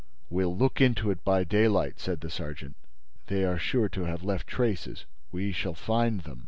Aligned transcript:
"We'll 0.31 0.57
look 0.57 0.81
into 0.81 1.11
it 1.11 1.23
by 1.23 1.43
daylight," 1.43 1.99
said 1.99 2.21
the 2.21 2.31
sergeant. 2.31 2.75
"They 3.27 3.45
are 3.45 3.59
sure 3.59 3.87
to 3.89 4.05
have 4.05 4.23
left 4.23 4.47
traces: 4.47 5.05
we 5.31 5.51
shall 5.51 5.75
find 5.75 6.21
them." 6.21 6.39